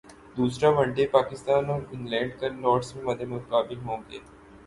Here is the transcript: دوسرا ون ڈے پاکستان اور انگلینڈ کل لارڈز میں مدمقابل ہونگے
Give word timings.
دوسرا 0.37 0.69
ون 0.75 0.87
ڈے 0.95 1.05
پاکستان 1.07 1.69
اور 1.69 1.81
انگلینڈ 1.91 2.31
کل 2.39 2.53
لارڈز 2.61 2.89
میں 2.95 3.03
مدمقابل 3.05 3.79
ہونگے 3.85 4.19